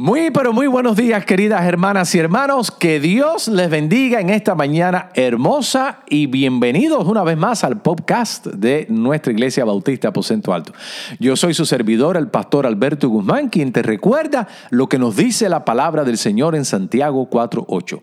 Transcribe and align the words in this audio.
Muy, 0.00 0.30
pero 0.30 0.54
muy 0.54 0.66
buenos 0.66 0.96
días, 0.96 1.26
queridas 1.26 1.62
hermanas 1.66 2.14
y 2.14 2.18
hermanos. 2.18 2.70
Que 2.70 3.00
Dios 3.00 3.48
les 3.48 3.68
bendiga 3.68 4.18
en 4.18 4.30
esta 4.30 4.54
mañana 4.54 5.10
hermosa 5.12 5.98
y 6.08 6.24
bienvenidos 6.24 7.06
una 7.06 7.22
vez 7.22 7.36
más 7.36 7.64
al 7.64 7.82
podcast 7.82 8.46
de 8.46 8.86
nuestra 8.88 9.30
Iglesia 9.30 9.66
Bautista 9.66 10.08
Aposento 10.08 10.54
Alto. 10.54 10.72
Yo 11.18 11.36
soy 11.36 11.52
su 11.52 11.66
servidor, 11.66 12.16
el 12.16 12.28
pastor 12.28 12.64
Alberto 12.64 13.10
Guzmán, 13.10 13.50
quien 13.50 13.72
te 13.72 13.82
recuerda 13.82 14.48
lo 14.70 14.88
que 14.88 14.98
nos 14.98 15.16
dice 15.16 15.50
la 15.50 15.66
palabra 15.66 16.02
del 16.02 16.16
Señor 16.16 16.54
en 16.54 16.64
Santiago 16.64 17.28
4.8. 17.28 18.00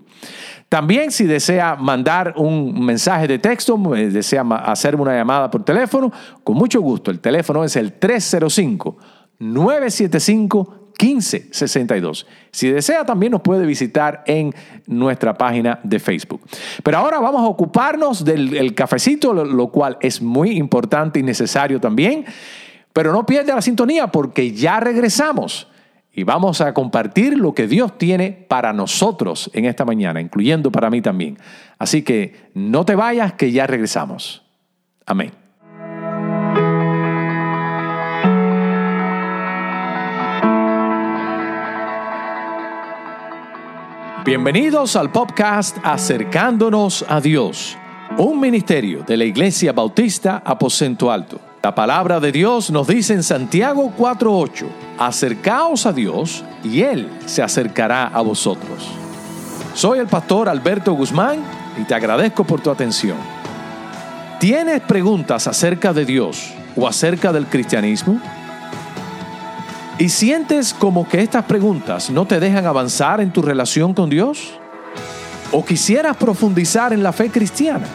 También 0.70 1.12
si 1.12 1.26
desea 1.26 1.76
mandar 1.76 2.34
un 2.36 2.84
mensaje 2.84 3.28
de 3.28 3.38
texto, 3.38 3.80
eh, 3.96 4.10
desea 4.10 4.42
hacerme 4.42 5.04
una 5.04 5.16
llamada 5.16 5.52
por 5.52 5.64
teléfono, 5.64 6.12
con 6.44 6.58
mucho 6.58 6.82
gusto. 6.82 7.12
El 7.12 7.20
teléfono 7.20 7.64
es 7.64 7.76
el 7.76 7.94
305 7.94 8.98
975 9.38 10.87
1562. 11.00 12.28
Si 12.52 12.70
desea, 12.70 13.06
también 13.06 13.32
nos 13.32 13.42
puede 13.42 13.66
visitar 13.66 14.24
en 14.26 14.54
nuestra 14.86 15.38
página 15.38 15.80
de 15.84 16.00
Facebook. 16.00 16.42
Pero 16.84 16.98
ahora 16.98 17.20
vamos 17.20 17.42
a 17.42 17.48
ocuparnos 17.48 18.26
del 18.26 18.74
cafecito, 18.74 19.34
lo, 19.34 19.68
cual 19.70 19.98
es 20.02 20.22
muy 20.22 20.52
importante 20.52 21.20
y 21.20 21.24
necesario 21.24 21.80
también. 21.80 22.26
Pero 22.94 23.12
no 23.12 23.26
pierda 23.26 23.54
la 23.54 23.62
sintonía 23.62 24.08
porque 24.08 24.54
ya 24.54 24.80
regresamos 24.80 25.68
y 26.12 26.24
vamos 26.24 26.62
a 26.62 26.74
compartir 26.74 27.38
lo 27.38 27.54
que 27.54 27.68
Dios 27.68 28.00
tiene 28.00 28.32
para 28.32 28.74
nosotros 28.74 29.52
en 29.54 29.66
esta 29.66 29.86
mañana, 29.86 30.20
incluyendo 30.20 30.72
para 30.72 30.90
mí 30.90 31.00
también. 31.00 31.38
Así 31.78 32.02
que 32.02 32.50
no 32.56 32.86
te 32.86 32.96
vayas, 32.96 33.34
que 33.34 33.52
ya 33.52 33.68
regresamos. 33.68 34.44
Amén. 35.06 35.47
Bienvenidos 44.28 44.98
al 44.98 45.10
podcast 45.10 45.78
Acercándonos 45.84 47.06
a 47.08 47.22
Dios, 47.22 47.78
un 48.18 48.42
ministerio 48.42 49.04
de 49.04 49.16
la 49.16 49.24
Iglesia 49.24 49.72
Bautista 49.72 50.42
Aposento 50.44 51.10
Alto. 51.10 51.40
La 51.64 51.74
palabra 51.74 52.20
de 52.20 52.34
Dios 52.34 52.70
nos 52.70 52.88
dice 52.88 53.14
en 53.14 53.24
Santiago 53.24 53.94
4:8, 53.98 54.66
acercaos 54.98 55.86
a 55.86 55.94
Dios 55.94 56.44
y 56.62 56.82
Él 56.82 57.10
se 57.26 57.42
acercará 57.42 58.08
a 58.08 58.20
vosotros. 58.20 58.90
Soy 59.74 60.00
el 60.00 60.08
pastor 60.08 60.50
Alberto 60.50 60.92
Guzmán 60.92 61.38
y 61.82 61.86
te 61.86 61.96
agradezco 61.96 62.44
por 62.44 62.60
tu 62.60 62.70
atención. 62.70 63.16
¿Tienes 64.42 64.82
preguntas 64.82 65.48
acerca 65.48 65.94
de 65.94 66.04
Dios 66.04 66.54
o 66.76 66.86
acerca 66.86 67.32
del 67.32 67.46
cristianismo? 67.46 68.20
¿Y 70.00 70.10
sientes 70.10 70.76
como 70.76 71.10
que 71.10 71.22
estas 71.22 71.46
preguntas 71.46 72.12
no 72.12 72.28
te 72.28 72.40
dejan 72.40 72.68
avanzar 72.68 73.20
en 73.20 73.34
tu 73.34 73.42
relación 73.42 73.96
con 73.96 74.12
Dios? 74.12 74.54
¿O 75.52 75.66
quisieras 75.66 76.16
profundizar 76.18 76.94
en 76.94 77.02
la 77.02 77.12
fe 77.12 77.32
cristiana? 77.32 77.88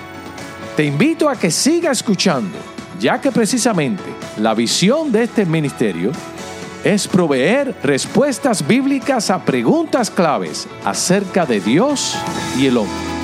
Te 0.77 0.85
invito 0.85 1.29
a 1.29 1.37
que 1.37 1.53
siga 1.53 1.93
escuchando, 1.93 2.59
ya 2.99 3.21
que 3.21 3.31
precisamente 3.31 4.03
la 4.39 4.53
visión 4.53 5.13
de 5.13 5.25
este 5.25 5.47
ministerio 5.47 6.11
es 6.83 7.07
proveer 7.07 7.77
respuestas 7.85 8.67
bíblicas 8.67 9.31
a 9.31 9.45
preguntas 9.45 10.11
claves 10.11 10.67
acerca 10.85 11.47
de 11.47 11.61
Dios 11.61 12.17
y 12.59 12.67
el 12.67 12.79
hombre. 12.79 13.22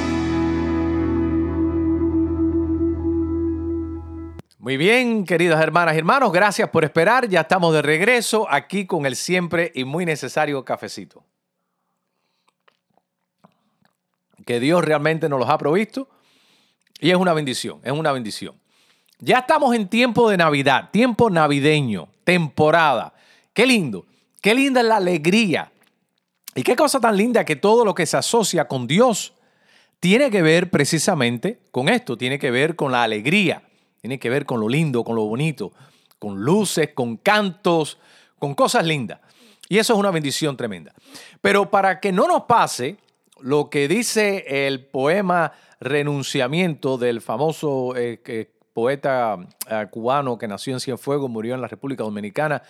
Muy 4.69 4.77
bien, 4.77 5.25
queridas 5.25 5.63
hermanas 5.63 5.95
y 5.95 5.99
hermanos, 5.99 6.31
gracias 6.31 6.69
por 6.69 6.85
esperar. 6.85 7.27
Ya 7.27 7.41
estamos 7.41 7.73
de 7.73 7.81
regreso 7.81 8.47
aquí 8.51 8.85
con 8.85 9.07
el 9.07 9.17
siempre 9.17 9.73
y 9.75 9.85
muy 9.85 10.05
necesario 10.05 10.63
cafecito. 10.63 11.25
Que 14.45 14.61
Dios 14.61 14.85
realmente 14.85 15.27
nos 15.31 15.41
los 15.41 15.49
ha 15.49 15.57
provisto 15.57 16.11
y 17.01 17.09
es 17.09 17.17
una 17.17 17.33
bendición, 17.33 17.81
es 17.83 17.93
una 17.93 18.13
bendición. 18.13 18.57
Ya 19.21 19.39
estamos 19.39 19.75
en 19.75 19.89
tiempo 19.89 20.29
de 20.29 20.37
Navidad, 20.37 20.91
tiempo 20.91 21.31
navideño, 21.31 22.11
temporada. 22.25 23.15
Qué 23.55 23.67
lindo, 23.67 24.05
qué 24.43 24.55
linda 24.55 24.83
es 24.83 24.87
la 24.87 24.97
alegría. 24.97 25.73
Y 26.55 26.63
qué 26.63 26.77
cosa 26.77 27.01
tan 27.01 27.17
linda 27.17 27.43
que 27.43 27.57
todo 27.57 27.87
lo 27.87 27.95
que 27.95 28.05
se 28.05 28.19
asocia 28.19 28.69
con 28.69 28.87
Dios 28.87 29.33
tiene 29.99 30.31
que 30.31 30.43
ver 30.43 30.69
precisamente 30.69 31.59
con 31.71 31.89
esto, 31.89 32.19
tiene 32.19 32.39
que 32.39 32.51
ver 32.51 32.77
con 32.77 32.93
la 32.93 33.03
alegría 33.03 33.63
tiene 34.01 34.19
que 34.19 34.31
ver 34.31 34.47
con 34.47 34.61
lo 34.61 34.69
lindo, 34.69 35.05
con 35.05 35.17
lo 35.17 35.25
bonito, 35.25 35.73
con 36.19 36.41
luces, 36.41 36.91
con 36.95 37.17
cantos, 37.17 37.99
con 38.39 38.55
cosas 38.55 38.85
lindas. 38.85 39.21
Y 39.69 39.79
eso 39.79 39.93
es 39.93 39.99
una 39.99 40.11
bendición 40.11 40.57
tremenda. 40.57 40.95
Pero 41.41 41.71
para 41.71 42.01
que 42.01 42.13
no 42.13 42.27
nos 42.27 42.45
pase 42.45 42.97
lo 43.41 43.71
que 43.71 43.89
dice 43.89 44.67
el 44.67 44.87
poema 44.87 45.53
Renunciamiento 45.81 46.99
del 46.99 47.21
famoso 47.21 47.95
eh, 47.97 48.51
poeta 48.73 49.39
eh, 49.71 49.87
cubano 49.91 50.39
que 50.39 50.49
nació 50.49 50.73
en 50.73 50.81
Cienfuegos, 50.81 51.31
murió 51.31 51.55
en 51.55 51.61
la 51.61 51.69
República 51.69 52.03
Dominicana, 52.03 52.63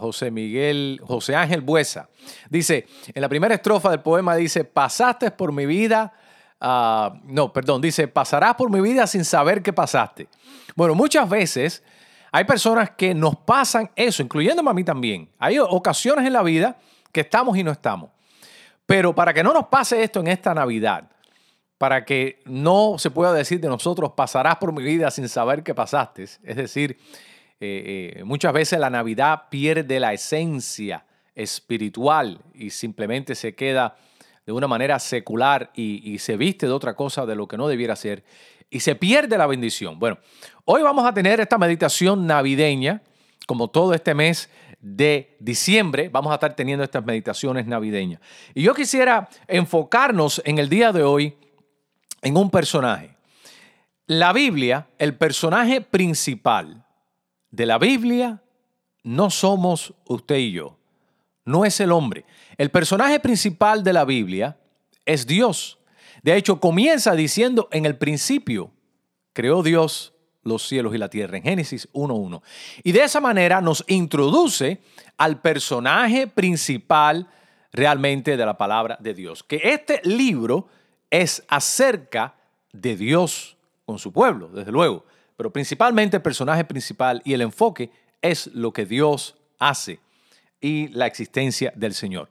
José 0.00 0.30
Miguel, 0.30 1.00
José 1.02 1.34
Ángel 1.34 1.62
Buesa. 1.62 2.08
Dice, 2.50 2.86
en 3.14 3.22
la 3.22 3.28
primera 3.28 3.54
estrofa 3.54 3.90
del 3.90 4.00
poema 4.00 4.36
dice, 4.36 4.64
pasaste 4.64 5.30
por 5.30 5.52
mi 5.52 5.64
vida 5.64 6.12
Ah, 6.64 7.12
no, 7.24 7.52
perdón, 7.52 7.82
dice, 7.82 8.06
pasarás 8.06 8.54
por 8.54 8.70
mi 8.70 8.80
vida 8.80 9.04
sin 9.08 9.24
saber 9.24 9.62
qué 9.62 9.72
pasaste. 9.72 10.28
Bueno, 10.76 10.94
muchas 10.94 11.28
veces 11.28 11.82
hay 12.30 12.44
personas 12.44 12.90
que 12.92 13.14
nos 13.14 13.34
pasan 13.34 13.90
eso, 13.96 14.22
incluyéndome 14.22 14.70
a 14.70 14.72
mí 14.72 14.84
también. 14.84 15.28
Hay 15.40 15.58
ocasiones 15.58 16.24
en 16.24 16.32
la 16.32 16.42
vida 16.44 16.78
que 17.10 17.22
estamos 17.22 17.58
y 17.58 17.64
no 17.64 17.72
estamos. 17.72 18.10
Pero 18.86 19.12
para 19.12 19.34
que 19.34 19.42
no 19.42 19.52
nos 19.52 19.66
pase 19.66 20.04
esto 20.04 20.20
en 20.20 20.28
esta 20.28 20.54
Navidad, 20.54 21.10
para 21.78 22.04
que 22.04 22.40
no 22.44 22.94
se 22.96 23.10
pueda 23.10 23.32
decir 23.32 23.58
de 23.58 23.66
nosotros, 23.66 24.12
pasarás 24.16 24.54
por 24.58 24.72
mi 24.72 24.84
vida 24.84 25.10
sin 25.10 25.28
saber 25.28 25.64
qué 25.64 25.74
pasaste, 25.74 26.22
es 26.22 26.56
decir, 26.56 26.96
eh, 27.58 28.14
eh, 28.18 28.24
muchas 28.24 28.52
veces 28.52 28.78
la 28.78 28.88
Navidad 28.88 29.48
pierde 29.50 29.98
la 29.98 30.12
esencia 30.12 31.06
espiritual 31.34 32.40
y 32.54 32.70
simplemente 32.70 33.34
se 33.34 33.56
queda 33.56 33.96
de 34.46 34.52
una 34.52 34.66
manera 34.66 34.98
secular 34.98 35.70
y, 35.74 36.18
se 36.18 36.36
viste 36.36 36.66
de 36.66 36.72
otra 36.72 36.94
cosa 36.94 37.26
de 37.26 37.34
lo 37.34 37.46
que 37.46 37.56
no 37.56 37.68
debiera 37.68 37.96
ser 37.96 38.24
y 38.70 38.80
se 38.80 38.94
pierde 38.94 39.38
la 39.38 39.46
bendición. 39.46 39.98
Bueno, 39.98 40.18
hoy 40.64 40.82
vamos 40.82 41.04
a 41.06 41.12
tener 41.12 41.40
esta 41.40 41.58
meditación 41.58 42.26
navideña, 42.26 43.02
como 43.46 43.68
todo 43.68 43.92
este 43.94 44.14
mes 44.14 44.48
de 44.80 45.36
diciembre, 45.38 46.08
vamos 46.08 46.32
a 46.32 46.34
estar 46.34 46.56
teniendo 46.56 46.82
estas 46.82 47.04
meditaciones 47.04 47.66
navideñas. 47.66 48.20
Y 48.54 48.62
yo 48.62 48.74
quisiera 48.74 49.28
enfocarnos 49.46 50.42
en 50.44 50.58
el 50.58 50.68
día 50.68 50.92
de 50.92 51.02
hoy 51.02 51.36
en 52.22 52.36
un 52.36 52.50
personaje. 52.50 53.16
La 54.06 54.32
Biblia, 54.32 54.88
el 54.98 55.16
personaje 55.16 55.80
principal 55.80 56.84
de 57.50 57.66
la 57.66 57.78
Biblia, 57.78 58.42
no 59.04 59.30
somos 59.30 59.94
usted 60.06 60.36
y 60.36 60.52
yo 60.52 60.78
no 61.44 61.64
es 61.64 61.80
el 61.80 61.92
hombre. 61.92 62.24
El 62.56 62.70
personaje 62.70 63.20
principal 63.20 63.82
de 63.82 63.92
la 63.92 64.04
Biblia 64.04 64.56
es 65.04 65.26
Dios. 65.26 65.78
De 66.22 66.36
hecho, 66.36 66.60
comienza 66.60 67.14
diciendo, 67.14 67.68
en 67.72 67.86
el 67.86 67.96
principio 67.96 68.70
creó 69.32 69.62
Dios 69.62 70.12
los 70.42 70.66
cielos 70.66 70.94
y 70.94 70.98
la 70.98 71.08
tierra, 71.08 71.36
en 71.36 71.44
Génesis 71.44 71.88
1.1. 71.92 72.42
Y 72.82 72.92
de 72.92 73.04
esa 73.04 73.20
manera 73.20 73.60
nos 73.60 73.84
introduce 73.88 74.80
al 75.16 75.40
personaje 75.40 76.26
principal 76.26 77.28
realmente 77.72 78.36
de 78.36 78.46
la 78.46 78.56
palabra 78.56 78.98
de 79.00 79.14
Dios. 79.14 79.42
Que 79.42 79.60
este 79.62 80.00
libro 80.04 80.68
es 81.10 81.44
acerca 81.48 82.34
de 82.72 82.96
Dios 82.96 83.56
con 83.84 83.98
su 83.98 84.12
pueblo, 84.12 84.48
desde 84.48 84.72
luego. 84.72 85.04
Pero 85.36 85.52
principalmente 85.52 86.16
el 86.16 86.22
personaje 86.22 86.64
principal 86.64 87.22
y 87.24 87.32
el 87.32 87.42
enfoque 87.42 87.90
es 88.20 88.48
lo 88.48 88.72
que 88.72 88.86
Dios 88.86 89.36
hace 89.58 90.00
y 90.62 90.88
la 90.88 91.06
existencia 91.06 91.72
del 91.76 91.92
Señor. 91.92 92.30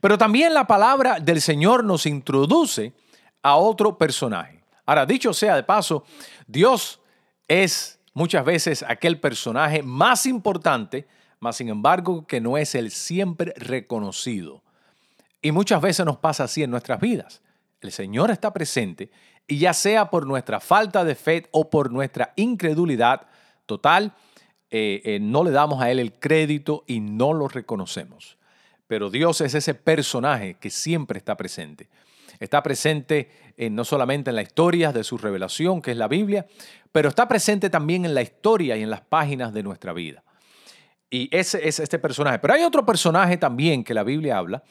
Pero 0.00 0.16
también 0.16 0.54
la 0.54 0.66
palabra 0.66 1.18
del 1.18 1.40
Señor 1.40 1.82
nos 1.82 2.06
introduce 2.06 2.92
a 3.42 3.56
otro 3.56 3.98
personaje. 3.98 4.62
Ahora, 4.86 5.06
dicho 5.06 5.32
sea 5.32 5.56
de 5.56 5.62
paso, 5.64 6.04
Dios 6.46 7.00
es 7.48 7.98
muchas 8.12 8.44
veces 8.44 8.84
aquel 8.86 9.18
personaje 9.18 9.82
más 9.82 10.26
importante, 10.26 11.08
más 11.40 11.56
sin 11.56 11.70
embargo 11.70 12.26
que 12.26 12.40
no 12.40 12.58
es 12.58 12.74
el 12.74 12.90
siempre 12.90 13.54
reconocido. 13.56 14.62
Y 15.40 15.50
muchas 15.50 15.80
veces 15.80 16.04
nos 16.04 16.18
pasa 16.18 16.44
así 16.44 16.62
en 16.62 16.70
nuestras 16.70 17.00
vidas. 17.00 17.40
El 17.80 17.92
Señor 17.92 18.30
está 18.30 18.52
presente 18.52 19.10
y 19.46 19.58
ya 19.58 19.72
sea 19.72 20.10
por 20.10 20.26
nuestra 20.26 20.60
falta 20.60 21.02
de 21.02 21.14
fe 21.14 21.48
o 21.50 21.70
por 21.70 21.90
nuestra 21.90 22.34
incredulidad 22.36 23.26
total, 23.64 24.12
eh, 24.70 25.02
eh, 25.04 25.18
no 25.20 25.44
le 25.44 25.50
damos 25.50 25.82
a 25.82 25.90
Él 25.90 25.98
el 25.98 26.12
crédito 26.12 26.84
y 26.86 27.00
no 27.00 27.32
lo 27.32 27.48
reconocemos. 27.48 28.38
Pero 28.86 29.10
Dios 29.10 29.40
es 29.40 29.54
ese 29.54 29.74
personaje 29.74 30.54
que 30.54 30.70
siempre 30.70 31.18
está 31.18 31.36
presente. 31.36 31.88
Está 32.38 32.62
presente 32.62 33.30
no 33.70 33.84
solamente 33.84 34.30
en 34.30 34.36
la 34.36 34.42
historia 34.42 34.92
de 34.92 35.04
su 35.04 35.18
revelación, 35.18 35.82
que 35.82 35.90
es 35.90 35.96
la 35.96 36.08
Biblia, 36.08 36.46
pero 36.90 37.10
está 37.10 37.28
presente 37.28 37.68
también 37.68 38.04
en 38.04 38.14
la 38.14 38.22
historia 38.22 38.76
y 38.76 38.82
en 38.82 38.90
las 38.90 39.02
páginas 39.02 39.52
de 39.52 39.62
nuestra 39.62 39.92
vida. 39.92 40.24
Y 41.10 41.28
ese 41.36 41.66
es 41.66 41.80
este 41.80 41.98
personaje. 41.98 42.38
Pero 42.38 42.54
hay 42.54 42.62
otro 42.62 42.86
personaje 42.86 43.36
también 43.36 43.82
que 43.82 43.94
la 43.94 44.04
Biblia 44.04 44.38
habla, 44.38 44.62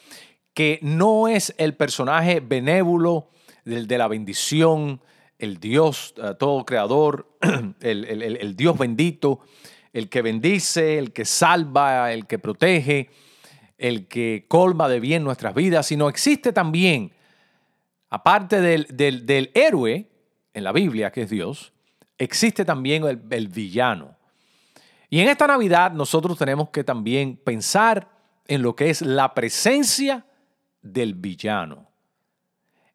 que 0.54 0.80
no 0.81 1.28
es 1.28 1.54
el 1.57 1.75
personaje 1.75 2.40
benévolo 2.40 3.30
del 3.66 3.88
de 3.88 3.98
la 3.98 4.07
bendición, 4.07 5.01
el 5.38 5.60
Dios 5.60 6.13
eh, 6.18 6.34
todo 6.40 6.66
creador, 6.66 7.30
el 7.81 8.56
Dios 8.56 8.78
bendito, 8.78 9.42
el 9.94 10.09
que 10.09 10.21
bendice, 10.21 10.97
el 10.97 11.12
que 11.12 11.25
salva, 11.25 12.12
el 12.12 12.27
que 12.27 12.39
protege, 12.39 13.09
el 13.77 14.07
que 14.07 14.45
colma 14.47 14.88
de 14.89 15.00
bien 15.00 15.24
nuestras 15.24 15.56
vidas, 15.56 15.88
sino 15.88 16.09
existe 16.09 16.51
también, 16.51 17.12
aparte 18.09 18.62
del, 18.62 19.51
héroe 19.53 20.07
en 20.53 20.63
la 20.63 20.71
Biblia, 20.71 21.12
que 21.12 21.24
es 21.24 21.30
Dios, 21.30 21.71
existe 22.18 22.65
también 22.65 23.03
el, 23.06 23.21
el 23.30 23.47
villano. 23.47 24.15
Y 25.09 25.21
en 25.21 25.30
esta 25.30 25.47
Navidad 25.47 25.91
nosotros 25.94 26.38
tenemos 26.38 26.69
que 26.69 26.83
también 26.83 27.38
pensar 27.38 28.09
en 28.47 28.62
lo 28.62 28.75
que 28.75 28.89
es 28.89 29.01
la 29.01 29.33
presencia 29.33 30.25
del 30.81 31.13
villano. 31.15 31.88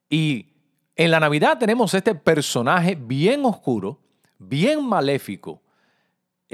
Y 0.08 0.52
en 0.96 1.11
la 1.11 1.19
Navidad 1.19 1.58
tenemos 1.58 1.93
este 1.94 2.14
personaje 2.14 2.94
bien 2.94 3.44
oscuro, 3.44 4.00
bien 4.38 4.87
maléfico, 4.87 5.63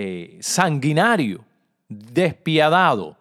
eh, 0.03 0.39
sanguinario, 0.41 1.45
despiadado, 1.87 3.19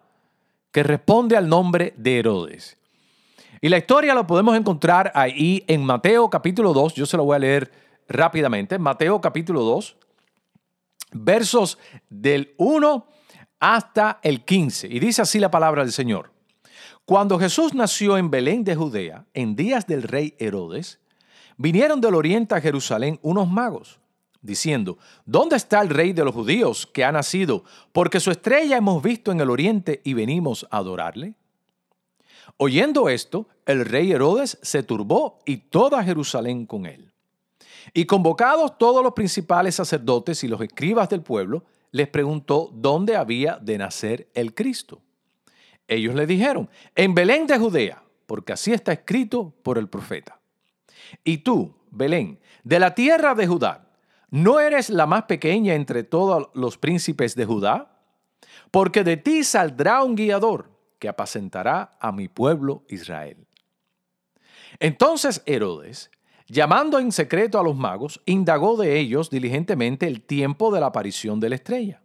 que 0.72 0.82
responde 0.82 1.36
al 1.36 1.46
nombre 1.46 1.92
de 1.98 2.20
Herodes. 2.20 2.78
Y 3.60 3.68
la 3.68 3.76
historia 3.76 4.14
la 4.14 4.26
podemos 4.26 4.56
encontrar 4.56 5.12
ahí 5.14 5.62
en 5.66 5.84
Mateo 5.84 6.30
capítulo 6.30 6.72
2, 6.72 6.94
yo 6.94 7.04
se 7.04 7.18
lo 7.18 7.24
voy 7.24 7.36
a 7.36 7.40
leer 7.40 7.70
rápidamente, 8.08 8.78
Mateo 8.78 9.20
capítulo 9.20 9.60
2, 9.60 9.94
versos 11.12 11.76
del 12.08 12.54
1 12.56 13.06
hasta 13.58 14.18
el 14.22 14.42
15. 14.42 14.86
Y 14.86 15.00
dice 15.00 15.20
así 15.20 15.38
la 15.38 15.50
palabra 15.50 15.82
del 15.82 15.92
Señor. 15.92 16.32
Cuando 17.04 17.38
Jesús 17.38 17.74
nació 17.74 18.16
en 18.16 18.30
Belén 18.30 18.64
de 18.64 18.74
Judea, 18.74 19.26
en 19.34 19.54
días 19.54 19.86
del 19.86 20.02
rey 20.02 20.34
Herodes, 20.38 20.98
vinieron 21.58 22.00
del 22.00 22.14
oriente 22.14 22.54
a 22.54 22.60
Jerusalén 22.62 23.18
unos 23.20 23.50
magos 23.50 23.99
diciendo, 24.42 24.98
¿dónde 25.24 25.56
está 25.56 25.80
el 25.80 25.88
rey 25.88 26.12
de 26.12 26.24
los 26.24 26.34
judíos 26.34 26.86
que 26.86 27.04
ha 27.04 27.12
nacido? 27.12 27.64
Porque 27.92 28.20
su 28.20 28.30
estrella 28.30 28.76
hemos 28.76 29.02
visto 29.02 29.32
en 29.32 29.40
el 29.40 29.50
oriente 29.50 30.00
y 30.04 30.14
venimos 30.14 30.66
a 30.70 30.78
adorarle. 30.78 31.34
Oyendo 32.56 33.08
esto, 33.08 33.48
el 33.66 33.84
rey 33.84 34.12
Herodes 34.12 34.58
se 34.62 34.82
turbó 34.82 35.38
y 35.44 35.58
toda 35.58 36.02
Jerusalén 36.04 36.66
con 36.66 36.86
él. 36.86 37.12
Y 37.94 38.04
convocados 38.04 38.78
todos 38.78 39.02
los 39.02 39.12
principales 39.12 39.74
sacerdotes 39.74 40.44
y 40.44 40.48
los 40.48 40.60
escribas 40.60 41.08
del 41.08 41.22
pueblo, 41.22 41.64
les 41.92 42.08
preguntó 42.08 42.70
dónde 42.72 43.16
había 43.16 43.56
de 43.56 43.78
nacer 43.78 44.28
el 44.34 44.54
Cristo. 44.54 45.00
Ellos 45.88 46.14
le 46.14 46.26
dijeron, 46.26 46.68
en 46.94 47.14
Belén 47.14 47.46
de 47.46 47.58
Judea, 47.58 48.02
porque 48.26 48.52
así 48.52 48.72
está 48.72 48.92
escrito 48.92 49.52
por 49.62 49.76
el 49.76 49.88
profeta. 49.88 50.38
Y 51.24 51.38
tú, 51.38 51.74
Belén, 51.90 52.38
de 52.62 52.78
la 52.78 52.94
tierra 52.94 53.34
de 53.34 53.46
Judá, 53.46 53.89
¿No 54.30 54.60
eres 54.60 54.90
la 54.90 55.06
más 55.06 55.24
pequeña 55.24 55.74
entre 55.74 56.04
todos 56.04 56.50
los 56.54 56.78
príncipes 56.78 57.34
de 57.34 57.44
Judá? 57.44 57.98
Porque 58.70 59.02
de 59.02 59.16
ti 59.16 59.42
saldrá 59.42 60.04
un 60.04 60.14
guiador 60.14 60.70
que 61.00 61.08
apacentará 61.08 61.96
a 62.00 62.12
mi 62.12 62.28
pueblo 62.28 62.84
Israel. 62.88 63.48
Entonces 64.78 65.42
Herodes, 65.46 66.12
llamando 66.46 67.00
en 67.00 67.10
secreto 67.10 67.58
a 67.58 67.64
los 67.64 67.76
magos, 67.76 68.20
indagó 68.24 68.76
de 68.76 69.00
ellos 69.00 69.30
diligentemente 69.30 70.06
el 70.06 70.22
tiempo 70.22 70.72
de 70.72 70.80
la 70.80 70.86
aparición 70.86 71.40
de 71.40 71.48
la 71.48 71.56
estrella. 71.56 72.00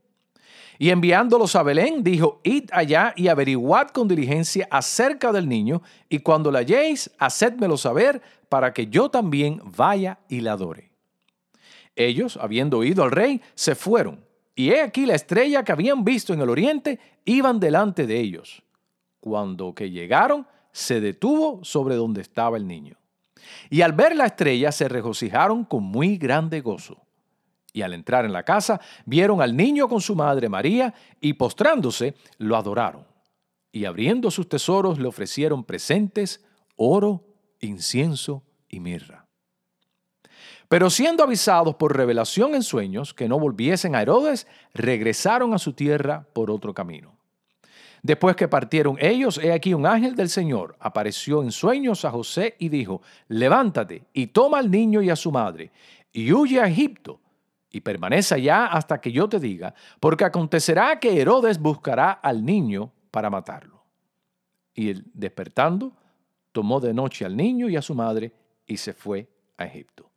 Y 0.80 0.90
enviándolos 0.90 1.56
a 1.56 1.64
Belén, 1.64 2.04
dijo, 2.04 2.42
id 2.44 2.70
allá 2.72 3.14
y 3.16 3.28
averiguad 3.28 3.90
con 3.90 4.08
diligencia 4.08 4.68
acerca 4.72 5.32
del 5.32 5.48
niño, 5.48 5.82
y 6.10 6.20
cuando 6.20 6.52
la 6.52 6.60
halléis, 6.60 7.12
hacedmelo 7.18 7.78
saber, 7.78 8.22
para 8.50 8.74
que 8.74 8.88
yo 8.88 9.10
también 9.10 9.62
vaya 9.64 10.20
y 10.28 10.42
la 10.42 10.54
adore. 10.54 10.95
Ellos, 11.96 12.38
habiendo 12.42 12.80
oído 12.80 13.04
al 13.04 13.12
rey, 13.12 13.42
se 13.54 13.76
fueron, 13.76 14.26
y 14.56 14.70
he 14.70 14.82
aquí 14.82 15.06
la 15.06 15.16
estrella 15.16 15.64
que 15.64 15.72
habían 15.72 16.04
visto 16.04 16.34
en 16.34 16.42
el 16.42 16.50
oriente 16.50 17.00
iban 17.26 17.60
delante 17.60 18.08
de 18.08 18.20
ellos. 18.20 18.64
Cuando 19.20 19.74
que 19.74 19.92
llegaron, 19.92 20.48
se 20.72 21.02
detuvo 21.02 21.64
sobre 21.64 21.96
donde 21.96 22.22
estaba 22.22 22.58
el 22.58 22.68
niño. 22.68 22.98
Y 23.70 23.82
al 23.82 23.94
ver 23.94 24.16
la 24.16 24.26
estrella 24.26 24.72
se 24.72 24.88
regocijaron 24.88 25.66
con 25.66 25.84
muy 25.84 26.18
grande 26.18 26.62
gozo. 26.62 27.02
Y 27.74 27.82
al 27.82 27.94
entrar 27.94 28.24
en 28.24 28.32
la 28.32 28.44
casa, 28.44 28.80
vieron 29.06 29.42
al 29.42 29.56
niño 29.56 29.90
con 29.90 30.00
su 30.00 30.16
madre 30.16 30.48
María, 30.48 30.94
y 31.20 31.34
postrándose, 31.34 32.16
lo 32.38 32.56
adoraron. 32.56 33.06
Y 33.72 33.84
abriendo 33.84 34.32
sus 34.32 34.48
tesoros 34.48 35.00
le 35.00 35.08
ofrecieron 35.08 35.66
presentes, 35.66 36.46
oro, 36.78 37.26
incienso 37.60 38.44
y 38.70 38.80
mirra. 38.80 39.25
Pero 40.68 40.90
siendo 40.90 41.24
avisados 41.24 41.76
por 41.76 41.96
revelación 41.96 42.56
en 42.56 42.64
sueños 42.64 43.14
que 43.14 43.28
no 43.28 43.40
volviesen 43.40 43.96
a 43.96 44.02
Herodes, 44.02 44.48
regresaron 44.74 45.54
a 45.54 45.60
su 45.60 45.74
tierra 45.74 46.28
por 46.34 46.50
otro 46.50 46.74
camino. 46.74 47.16
Después 48.02 48.36
que 48.36 48.48
partieron 48.48 48.98
ellos, 49.00 49.40
he 49.40 49.52
aquí 49.52 49.74
un 49.74 49.88
ángel 49.88 50.16
del 50.16 50.30
Señor 50.30 50.76
apareció 50.80 51.42
en 51.42 51.52
sueños 51.52 52.06
a 52.06 52.12
José 52.12 52.56
y 52.60 52.70
dijo, 52.70 53.02
levántate 53.28 54.04
y 54.14 54.28
toma 54.28 54.60
al 54.60 54.70
niño 54.70 55.02
y 55.02 55.10
a 55.10 55.16
su 55.16 55.32
madre 55.32 55.72
y 56.14 56.32
huye 56.32 56.62
a 56.62 56.68
Egipto 56.68 57.20
y 57.72 57.82
permanece 57.82 58.36
allá 58.36 58.68
hasta 58.68 59.02
que 59.02 59.12
yo 59.12 59.28
te 59.28 59.40
diga, 59.40 59.74
porque 60.00 60.24
acontecerá 60.24 61.00
que 61.00 61.20
Herodes 61.20 61.60
buscará 61.60 62.12
al 62.12 62.46
niño 62.46 62.94
para 63.12 63.30
matarlo. 63.30 63.84
Y 64.74 64.92
él, 64.92 65.06
despertando, 65.14 65.92
tomó 66.52 66.80
de 66.80 66.94
noche 66.94 67.26
al 67.26 67.36
niño 67.36 67.68
y 67.70 67.76
a 67.76 67.82
su 67.82 67.96
madre 67.96 68.32
y 68.66 68.78
se 68.78 68.94
fue 68.94 69.28
a 69.58 69.66
Egipto. 69.66 70.10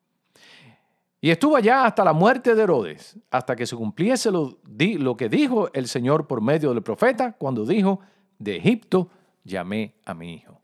Y 1.21 1.31
estuvo 1.31 1.57
allá 1.57 1.85
hasta 1.85 2.05
la 2.05 2.13
muerte 2.13 2.55
de 2.55 2.63
Herodes, 2.63 3.17
hasta 3.31 3.57
que 3.57 3.67
se 3.67 3.75
cumpliese 3.75 4.31
lo, 4.31 5.17
que 5.17 5.29
dijo 5.29 5.69
el 5.73 5.89
Señor 5.89 6.27
por 6.27 6.41
medio 6.41 6.73
del 6.73 6.83
profeta, 6.83 7.33
cuando 7.33 7.65
dijo, 7.65 8.01
de 8.39 8.57
Egipto 8.57 9.11
llamé 9.43 9.95
a 10.05 10.15
mi 10.15 10.35
hijo. 10.35 10.61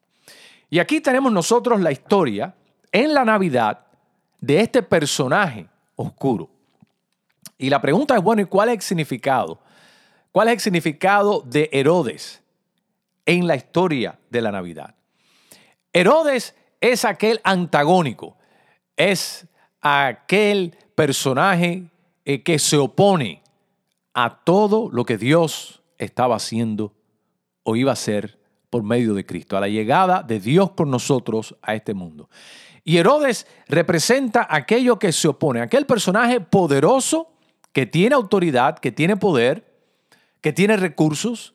Y 0.70 0.78
aquí 0.78 1.00
tenemos 1.00 1.32
nosotros 1.32 1.80
la 1.80 1.90
historia 1.90 2.54
en 2.92 3.14
la 3.14 3.24
Navidad 3.24 3.86
de 4.40 4.60
este 4.60 4.82
personaje 4.82 5.68
oscuro. 5.96 6.48
Y 7.58 7.68
la 7.68 7.80
pregunta 7.80 8.16
es, 8.16 8.22
bueno, 8.22 8.42
¿y 8.42 8.46
cuál 8.46 8.68
es 8.68 8.76
el 8.76 8.82
significado? 8.82 9.60
¿Cuál 10.30 10.48
es 10.48 10.54
el 10.54 10.60
significado 10.60 11.40
de 11.40 11.68
Herodes 11.72 12.42
en 13.26 13.46
la 13.46 13.56
historia 13.56 14.18
de 14.30 14.40
la 14.40 14.52
Navidad? 14.52 14.94
Herodes 15.92 16.54
es 16.80 17.04
aquel 17.04 17.40
antagónico, 17.44 18.36
es 18.96 19.46
aquel 19.84 20.76
personaje 20.94 21.84
eh, 22.24 22.42
que 22.42 22.58
se 22.58 22.78
opone 22.78 23.42
a 24.14 24.40
todo 24.42 24.88
lo 24.90 25.04
que 25.04 25.18
Dios 25.18 25.82
estaba 25.98 26.36
haciendo 26.36 26.94
o 27.62 27.76
iba 27.76 27.90
a 27.90 27.94
hacer 27.94 28.40
por 28.70 28.82
medio 28.82 29.14
de 29.14 29.26
Cristo, 29.26 29.56
a 29.56 29.60
la 29.60 29.68
llegada 29.68 30.22
de 30.22 30.40
Dios 30.40 30.72
con 30.72 30.90
nosotros 30.90 31.54
a 31.62 31.74
este 31.74 31.94
mundo. 31.94 32.28
Y 32.82 32.96
Herodes 32.96 33.46
representa 33.68 34.46
aquello 34.50 34.98
que 34.98 35.12
se 35.12 35.28
opone, 35.28 35.60
aquel 35.60 35.86
personaje 35.86 36.40
poderoso 36.40 37.32
que 37.72 37.86
tiene 37.86 38.14
autoridad, 38.14 38.78
que 38.78 38.90
tiene 38.90 39.16
poder, 39.16 39.72
que 40.40 40.52
tiene 40.52 40.76
recursos, 40.76 41.54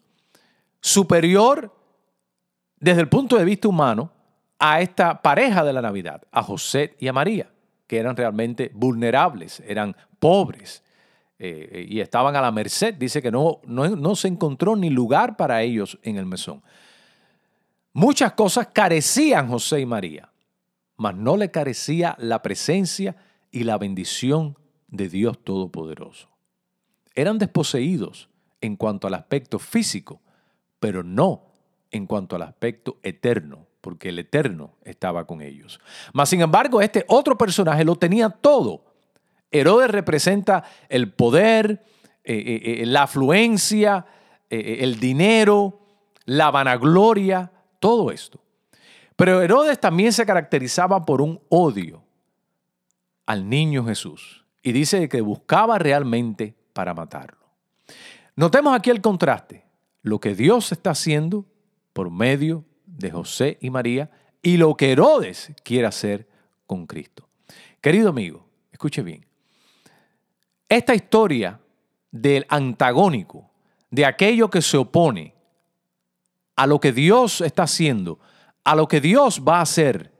superior 0.81 1.75
desde 2.77 3.01
el 3.01 3.09
punto 3.09 3.37
de 3.37 3.45
vista 3.45 3.67
humano 3.67 4.11
a 4.59 4.81
esta 4.81 5.21
pareja 5.21 5.63
de 5.63 5.73
la 5.73 5.81
Navidad, 5.81 6.23
a 6.31 6.43
José 6.43 6.95
y 6.99 7.07
a 7.07 7.13
María, 7.13 7.49
que 7.89 7.97
eran 7.97 8.15
realmente 8.15 8.69
vulnerables, 8.75 9.63
eran 9.65 9.95
pobres 10.19 10.83
eh, 11.39 11.87
y 11.89 12.01
estaban 12.01 12.35
a 12.35 12.41
la 12.41 12.51
merced. 12.51 12.93
Dice 12.93 13.19
que 13.19 13.31
no, 13.31 13.61
no, 13.65 13.89
no 13.89 14.15
se 14.15 14.27
encontró 14.27 14.75
ni 14.75 14.91
lugar 14.91 15.35
para 15.35 15.63
ellos 15.63 15.97
en 16.03 16.17
el 16.17 16.27
mesón. 16.27 16.61
Muchas 17.91 18.33
cosas 18.33 18.67
carecían 18.67 19.47
José 19.47 19.79
y 19.79 19.87
María, 19.87 20.29
mas 20.97 21.15
no 21.15 21.35
le 21.35 21.49
carecía 21.49 22.15
la 22.19 22.43
presencia 22.43 23.15
y 23.49 23.63
la 23.63 23.79
bendición 23.79 24.55
de 24.87 25.09
Dios 25.09 25.43
Todopoderoso. 25.43 26.29
Eran 27.15 27.39
desposeídos 27.39 28.29
en 28.61 28.75
cuanto 28.75 29.07
al 29.07 29.15
aspecto 29.15 29.57
físico, 29.57 30.21
pero 30.79 31.01
no 31.01 31.41
en 31.89 32.05
cuanto 32.05 32.35
al 32.35 32.43
aspecto 32.43 32.99
eterno, 33.01 33.65
porque 33.81 34.09
el 34.09 34.19
eterno 34.19 34.75
estaba 34.83 35.25
con 35.25 35.41
ellos. 35.41 35.79
Mas, 36.13 36.29
sin 36.29 36.41
embargo, 36.41 36.81
este 36.81 37.05
otro 37.07 37.37
personaje 37.37 37.83
lo 37.83 37.95
tenía 37.95 38.29
todo. 38.29 38.85
Herodes 39.51 39.89
representa 39.89 40.63
el 40.89 41.11
poder, 41.11 41.83
eh, 42.23 42.35
eh, 42.35 42.81
eh, 42.81 42.85
la 42.85 43.03
afluencia, 43.03 44.05
el 44.49 44.99
dinero, 44.99 45.79
la 46.25 46.49
vanagloria, 46.49 47.51
todo 47.79 48.09
esto. 48.09 48.41
Pero 49.15 49.41
Herodes 49.41 49.79
también 49.79 50.11
se 50.11 50.25
caracterizaba 50.25 51.05
por 51.05 51.21
un 51.21 51.39
odio 51.49 52.03
al 53.27 53.47
niño 53.47 53.85
Jesús. 53.85 54.43
Y 54.63 54.71
dice 54.71 55.07
que 55.07 55.21
buscaba 55.21 55.77
realmente 55.77 56.55
para 56.73 56.95
matarlo. 56.95 57.37
Notemos 58.35 58.75
aquí 58.75 58.89
el 58.89 59.01
contraste. 59.01 59.65
Lo 60.01 60.19
que 60.19 60.33
Dios 60.33 60.71
está 60.71 60.91
haciendo 60.91 61.45
por 61.93 62.09
medio 62.09 62.65
de 62.99 63.11
José 63.11 63.57
y 63.61 63.69
María 63.69 64.11
y 64.41 64.57
lo 64.57 64.75
que 64.75 64.91
Herodes 64.91 65.51
quiere 65.63 65.87
hacer 65.87 66.27
con 66.67 66.85
Cristo. 66.85 67.27
Querido 67.81 68.09
amigo, 68.09 68.45
escuche 68.71 69.01
bien. 69.01 69.25
Esta 70.67 70.93
historia 70.93 71.59
del 72.11 72.45
antagónico, 72.49 73.49
de 73.89 74.05
aquello 74.05 74.49
que 74.49 74.61
se 74.61 74.77
opone 74.77 75.33
a 76.55 76.67
lo 76.67 76.79
que 76.79 76.91
Dios 76.91 77.41
está 77.41 77.63
haciendo, 77.63 78.19
a 78.63 78.75
lo 78.75 78.87
que 78.87 79.01
Dios 79.01 79.43
va 79.47 79.59
a 79.59 79.61
hacer 79.61 80.13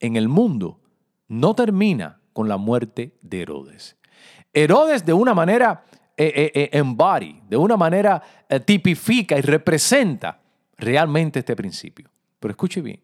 en 0.00 0.16
el 0.16 0.28
mundo, 0.28 0.80
no 1.28 1.54
termina 1.54 2.20
con 2.32 2.48
la 2.48 2.56
muerte 2.56 3.16
de 3.22 3.42
Herodes. 3.42 3.96
Herodes 4.52 5.04
de 5.06 5.12
una 5.12 5.34
manera 5.34 5.84
eh, 6.16 6.32
eh, 6.34 6.52
eh, 6.54 6.78
embody, 6.78 7.40
de 7.48 7.56
una 7.56 7.76
manera 7.76 8.22
tipifica 8.64 9.36
y 9.38 9.40
representa 9.40 10.40
realmente 10.76 11.40
este 11.40 11.56
principio. 11.56 12.08
Pero 12.44 12.52
escuche 12.52 12.82
bien, 12.82 13.00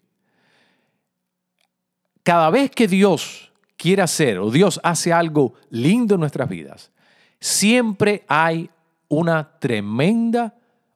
cada 2.22 2.50
vez 2.50 2.70
que 2.70 2.86
Dios 2.86 3.50
quiere 3.78 4.02
hacer 4.02 4.38
o 4.38 4.50
Dios 4.50 4.78
hace 4.82 5.14
algo 5.14 5.54
lindo 5.70 6.16
en 6.16 6.20
nuestras 6.20 6.46
vidas, 6.46 6.92
siempre 7.40 8.22
hay 8.28 8.68
una 9.08 9.58
tremenda 9.58 10.54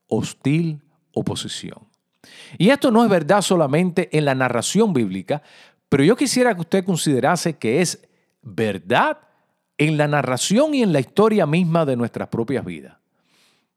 hostil 0.08 0.78
oposición. 1.14 1.88
Y 2.58 2.68
esto 2.68 2.90
no 2.90 3.02
es 3.02 3.08
verdad 3.08 3.40
solamente 3.40 4.14
en 4.14 4.26
la 4.26 4.34
narración 4.34 4.92
bíblica, 4.92 5.40
pero 5.88 6.04
yo 6.04 6.14
quisiera 6.14 6.54
que 6.54 6.60
usted 6.60 6.84
considerase 6.84 7.56
que 7.56 7.80
es 7.80 8.06
verdad 8.42 9.20
en 9.78 9.96
la 9.96 10.06
narración 10.06 10.74
y 10.74 10.82
en 10.82 10.92
la 10.92 11.00
historia 11.00 11.46
misma 11.46 11.86
de 11.86 11.96
nuestras 11.96 12.28
propias 12.28 12.62
vidas. 12.62 12.98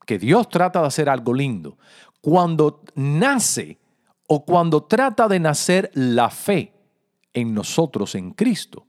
Que 0.05 0.19
Dios 0.19 0.50
trata 0.50 0.81
de 0.81 0.88
hacer 0.88 1.07
algo 1.07 1.33
lindo. 1.33 1.77
Cuando 2.19 2.81
nace 2.95 3.77
o 4.27 4.46
cuando 4.46 4.84
trata 4.84 5.27
de 5.27 5.39
nacer 5.39 5.89
la 5.93 6.29
fe 6.29 6.74
en 7.34 7.53
nosotros, 7.53 8.15
en 8.15 8.31
Cristo, 8.31 8.86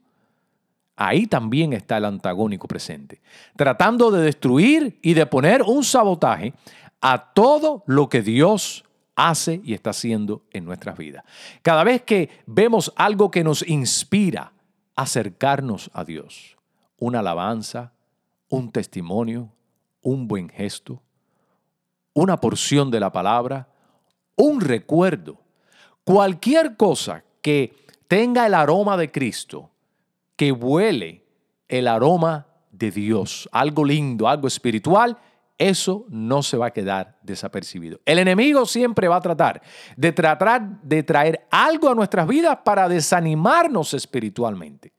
ahí 0.95 1.27
también 1.27 1.73
está 1.73 1.97
el 1.97 2.05
antagónico 2.05 2.67
presente, 2.67 3.21
tratando 3.55 4.11
de 4.11 4.21
destruir 4.21 4.99
y 5.01 5.13
de 5.13 5.25
poner 5.25 5.63
un 5.63 5.83
sabotaje 5.83 6.53
a 7.01 7.33
todo 7.33 7.83
lo 7.87 8.09
que 8.09 8.21
Dios 8.21 8.83
hace 9.15 9.61
y 9.63 9.73
está 9.73 9.91
haciendo 9.91 10.43
en 10.51 10.65
nuestras 10.65 10.97
vidas. 10.97 11.23
Cada 11.61 11.83
vez 11.83 12.01
que 12.03 12.29
vemos 12.45 12.93
algo 12.95 13.31
que 13.31 13.43
nos 13.43 13.67
inspira 13.67 14.53
a 14.95 15.03
acercarnos 15.03 15.89
a 15.93 16.03
Dios, 16.03 16.57
una 16.97 17.19
alabanza, 17.19 17.93
un 18.49 18.71
testimonio, 18.71 19.53
un 20.01 20.27
buen 20.27 20.49
gesto, 20.49 21.01
una 22.13 22.37
porción 22.37 22.91
de 22.91 22.99
la 22.99 23.11
palabra, 23.11 23.69
un 24.39 24.61
recuerdo, 24.61 25.37
cualquier 26.05 26.77
cosa 26.77 27.23
que 27.41 27.75
tenga 28.07 28.47
el 28.47 28.53
aroma 28.53 28.95
de 28.95 29.11
Cristo, 29.11 29.69
que 30.37 30.53
huele 30.53 31.25
el 31.67 31.89
aroma 31.89 32.47
de 32.71 32.89
Dios, 32.89 33.49
algo 33.51 33.83
lindo, 33.83 34.29
algo 34.29 34.47
espiritual, 34.47 35.17
eso 35.57 36.05
no 36.07 36.41
se 36.41 36.55
va 36.55 36.67
a 36.67 36.71
quedar 36.71 37.17
desapercibido. 37.21 37.99
El 38.05 38.19
enemigo 38.19 38.65
siempre 38.65 39.09
va 39.09 39.17
a 39.17 39.21
tratar 39.21 39.61
de 39.97 40.13
tratar 40.13 40.81
de 40.81 41.03
traer 41.03 41.45
algo 41.51 41.89
a 41.89 41.95
nuestras 41.95 42.25
vidas 42.25 42.59
para 42.63 42.87
desanimarnos 42.87 43.93
espiritualmente. 43.93 44.93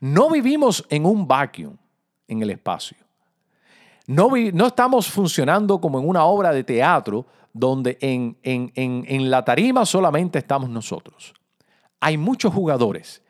No 0.00 0.30
vivimos 0.30 0.84
en 0.90 1.06
un 1.06 1.28
vacuum 1.28 1.76
en 2.26 2.42
el 2.42 2.50
espacio. 2.50 2.96
No, 4.08 4.30
no 4.52 4.66
estamos 4.66 5.08
funcionando 5.08 5.80
como 5.80 6.00
en 6.00 6.08
una 6.08 6.24
obra 6.24 6.50
de 6.50 6.64
teatro 6.64 7.24
donde 7.58 7.98
en, 8.00 8.38
en, 8.42 9.30
la 9.30 9.44
tarima 9.44 9.84
solamente 9.84 10.38
estamos 10.38 10.70
nosotros. 10.70 11.34
Hay 12.00 12.16
muchos 12.16 12.52
jugadores 12.54 13.22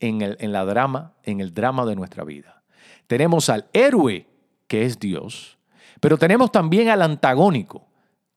en 0.00 0.22
el, 0.22 0.36
en 0.40 0.52
la 0.52 0.64
drama, 0.64 1.14
en 1.22 1.40
el 1.40 1.52
drama 1.52 1.84
de 1.84 1.96
nuestra 1.96 2.24
vida. 2.24 2.62
Tenemos 3.06 3.48
al 3.48 3.66
héroe, 3.72 4.26
que 4.66 4.84
es 4.84 4.98
Dios, 4.98 5.58
pero 6.00 6.16
tenemos 6.18 6.50
también 6.52 6.88
al 6.88 7.02
antagónico, 7.02 7.86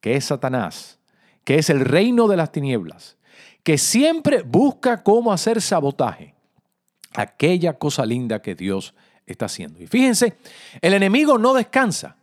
que 0.00 0.16
es 0.16 0.26
Satanás, 0.26 0.98
que 1.44 1.56
es 1.56 1.70
el 1.70 1.80
reino 1.80 2.28
de 2.28 2.36
las 2.36 2.52
tinieblas, 2.52 3.16
que 3.62 3.78
siempre 3.78 4.42
busca 4.42 5.02
cómo 5.02 5.32
hacer 5.32 5.60
sabotaje 5.60 6.34
aquella 7.14 7.78
cosa 7.78 8.04
linda 8.04 8.42
que 8.42 8.54
Dios 8.54 8.94
está 9.26 9.46
haciendo. 9.46 9.82
Y 9.82 9.86
fíjense, 9.86 10.36
el 10.80 10.94
enemigo 10.94 11.38
no 11.38 11.54
descansa. 11.54 12.16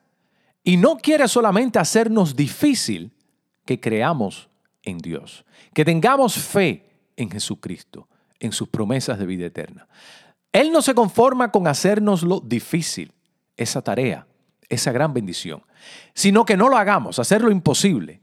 Y 0.64 0.78
no 0.78 0.98
quiere 0.98 1.28
solamente 1.28 1.80
hacernos 1.80 2.36
difícil 2.36 3.12
que 3.66 3.80
creamos 3.80 4.50
en 4.84 4.98
Dios, 4.98 5.46
que 5.74 5.86
tengamos 5.86 6.36
fe 6.36 6.90
en 7.16 7.30
Jesucristo, 7.30 8.08
en 8.40 8.52
sus 8.52 8.70
promesas 8.70 9.20
de 9.20 9.26
vida 9.26 9.46
eterna. 9.46 9.88
Él 10.52 10.72
no 10.72 10.82
se 10.82 10.94
conforma 10.94 11.52
con 11.52 11.68
hacernoslo 11.68 12.40
difícil, 12.40 13.12
esa 13.58 13.82
tarea, 13.82 14.28
esa 14.70 14.92
gran 14.92 15.14
bendición, 15.14 15.64
sino 16.14 16.46
que 16.46 16.58
no 16.58 16.70
lo 16.70 16.78
hagamos, 16.78 17.20
hacerlo 17.20 17.52
imposible. 17.52 18.22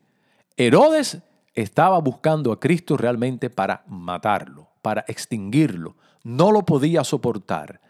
Herodes 0.57 1.23
estaba 1.55 1.99
buscando 2.01 2.53
a 2.53 2.61
Cristo 2.61 2.97
realmente 2.97 3.51
para 3.51 3.85
matarlo, 3.87 4.71
para 4.83 5.05
extinguirlo. 5.09 5.97
No 6.23 6.53
lo 6.53 6.65
podía 6.65 7.05
soportar. 7.05 7.81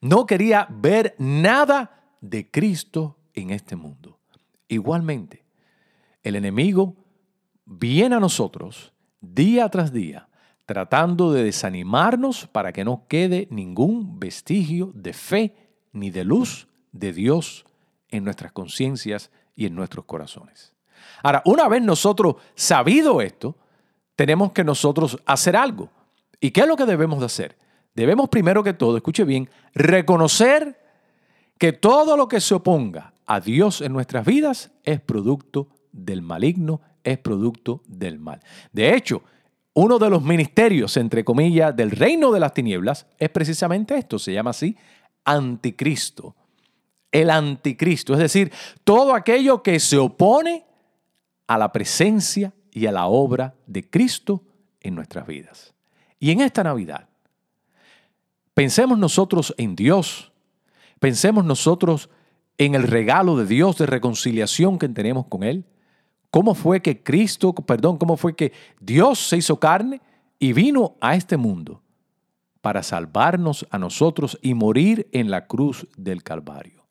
No 0.00 0.26
quería 0.26 0.66
ver 0.70 1.14
nada 1.18 2.04
de 2.20 2.50
Cristo 2.50 3.17
en 3.40 3.50
este 3.50 3.76
mundo. 3.76 4.18
Igualmente, 4.68 5.44
el 6.22 6.36
enemigo 6.36 6.96
viene 7.64 8.16
a 8.16 8.20
nosotros 8.20 8.92
día 9.20 9.68
tras 9.68 9.92
día 9.92 10.28
tratando 10.68 11.32
de 11.32 11.44
desanimarnos 11.44 12.46
para 12.46 12.74
que 12.74 12.84
no 12.84 13.06
quede 13.08 13.48
ningún 13.50 14.20
vestigio 14.20 14.92
de 14.94 15.14
fe 15.14 15.56
ni 15.92 16.10
de 16.10 16.24
luz 16.24 16.68
de 16.92 17.14
Dios 17.14 17.64
en 18.10 18.22
nuestras 18.22 18.52
conciencias 18.52 19.30
y 19.56 19.64
en 19.64 19.74
nuestros 19.74 20.04
corazones. 20.04 20.74
Ahora, 21.22 21.40
una 21.46 21.68
vez 21.68 21.80
nosotros 21.80 22.36
sabido 22.54 23.22
esto, 23.22 23.56
tenemos 24.14 24.52
que 24.52 24.62
nosotros 24.62 25.18
hacer 25.24 25.56
algo. 25.56 25.88
¿Y 26.38 26.50
qué 26.50 26.60
es 26.60 26.68
lo 26.68 26.76
que 26.76 26.84
debemos 26.84 27.20
de 27.20 27.26
hacer? 27.26 27.56
Debemos 27.94 28.28
primero 28.28 28.62
que 28.62 28.74
todo, 28.74 28.98
escuche 28.98 29.24
bien, 29.24 29.48
reconocer 29.72 30.78
que 31.56 31.72
todo 31.72 32.14
lo 32.14 32.28
que 32.28 32.42
se 32.42 32.54
oponga 32.54 33.14
a 33.28 33.40
Dios 33.40 33.80
en 33.80 33.92
nuestras 33.92 34.26
vidas 34.26 34.72
es 34.82 35.00
producto 35.00 35.68
del 35.92 36.22
maligno, 36.22 36.80
es 37.04 37.18
producto 37.18 37.82
del 37.86 38.18
mal. 38.18 38.40
De 38.72 38.94
hecho, 38.94 39.22
uno 39.74 39.98
de 39.98 40.10
los 40.10 40.22
ministerios, 40.22 40.96
entre 40.96 41.24
comillas, 41.24 41.76
del 41.76 41.92
reino 41.92 42.32
de 42.32 42.40
las 42.40 42.52
tinieblas 42.52 43.06
es 43.18 43.28
precisamente 43.28 43.96
esto, 43.96 44.18
se 44.18 44.32
llama 44.32 44.50
así, 44.50 44.76
anticristo. 45.24 46.34
El 47.12 47.30
anticristo, 47.30 48.14
es 48.14 48.18
decir, 48.18 48.52
todo 48.82 49.14
aquello 49.14 49.62
que 49.62 49.78
se 49.78 49.96
opone 49.98 50.66
a 51.46 51.56
la 51.56 51.70
presencia 51.70 52.52
y 52.72 52.86
a 52.86 52.92
la 52.92 53.06
obra 53.06 53.54
de 53.66 53.88
Cristo 53.88 54.42
en 54.80 54.96
nuestras 54.96 55.26
vidas. 55.26 55.74
Y 56.18 56.32
en 56.32 56.40
esta 56.40 56.64
Navidad, 56.64 57.08
Pensemos 58.58 58.98
nosotros 58.98 59.54
en 59.56 59.76
Dios. 59.76 60.32
Pensemos 60.98 61.44
nosotros 61.44 62.10
en 62.58 62.74
el 62.74 62.82
regalo 62.82 63.36
de 63.36 63.46
Dios 63.46 63.78
de 63.78 63.86
reconciliación 63.86 64.78
que 64.78 64.88
tenemos 64.88 65.26
con 65.26 65.44
Él. 65.44 65.64
¿Cómo 66.30 66.54
fue 66.54 66.82
que 66.82 67.02
Cristo, 67.02 67.54
perdón, 67.54 67.96
cómo 67.96 68.16
fue 68.16 68.36
que 68.36 68.52
Dios 68.80 69.20
se 69.20 69.38
hizo 69.38 69.58
carne 69.58 70.02
y 70.38 70.52
vino 70.52 70.96
a 71.00 71.14
este 71.14 71.36
mundo 71.36 71.80
para 72.60 72.82
salvarnos 72.82 73.66
a 73.70 73.78
nosotros 73.78 74.38
y 74.42 74.52
morir 74.54 75.08
en 75.12 75.30
la 75.30 75.46
cruz 75.46 75.86
del 75.96 76.22
Calvario? 76.22 76.84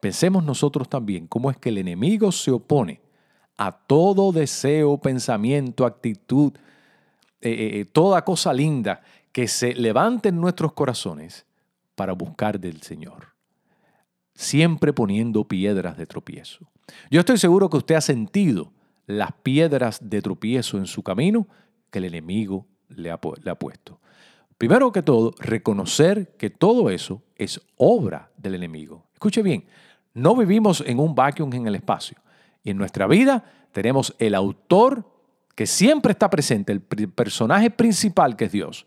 Pensemos 0.00 0.42
nosotros 0.42 0.88
también 0.88 1.26
cómo 1.26 1.50
es 1.50 1.58
que 1.58 1.68
el 1.68 1.78
enemigo 1.78 2.32
se 2.32 2.50
opone 2.50 3.00
a 3.58 3.70
todo 3.72 4.32
deseo, 4.32 4.96
pensamiento, 4.96 5.84
actitud, 5.84 6.54
eh, 7.42 7.50
eh, 7.50 7.80
eh, 7.80 7.84
toda 7.84 8.24
cosa 8.24 8.54
linda 8.54 9.02
que 9.32 9.46
se 9.46 9.74
levante 9.74 10.30
en 10.30 10.40
nuestros 10.40 10.72
corazones 10.72 11.44
para 11.94 12.14
buscar 12.14 12.58
del 12.58 12.80
Señor. 12.80 13.29
Siempre 14.40 14.94
poniendo 14.94 15.44
piedras 15.44 15.98
de 15.98 16.06
tropiezo. 16.06 16.66
Yo 17.10 17.20
estoy 17.20 17.36
seguro 17.36 17.68
que 17.68 17.76
usted 17.76 17.94
ha 17.96 18.00
sentido 18.00 18.72
las 19.06 19.32
piedras 19.32 20.00
de 20.02 20.22
tropiezo 20.22 20.78
en 20.78 20.86
su 20.86 21.02
camino 21.02 21.46
que 21.90 21.98
el 21.98 22.06
enemigo 22.06 22.66
le 22.88 23.10
ha, 23.10 23.20
le 23.42 23.50
ha 23.50 23.54
puesto. 23.54 24.00
Primero 24.56 24.92
que 24.92 25.02
todo, 25.02 25.34
reconocer 25.40 26.36
que 26.38 26.48
todo 26.48 26.88
eso 26.88 27.22
es 27.36 27.60
obra 27.76 28.30
del 28.38 28.54
enemigo. 28.54 29.04
Escuche 29.12 29.42
bien, 29.42 29.66
no 30.14 30.34
vivimos 30.34 30.82
en 30.86 31.00
un 31.00 31.14
vacuum 31.14 31.52
en 31.52 31.66
el 31.66 31.74
espacio. 31.74 32.16
Y 32.64 32.70
en 32.70 32.78
nuestra 32.78 33.06
vida 33.06 33.44
tenemos 33.72 34.16
el 34.18 34.34
autor 34.34 35.04
que 35.54 35.66
siempre 35.66 36.12
está 36.12 36.30
presente, 36.30 36.72
el 36.72 36.80
personaje 36.80 37.70
principal 37.70 38.36
que 38.36 38.46
es 38.46 38.52
Dios. 38.52 38.86